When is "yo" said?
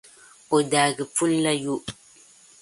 1.63-1.75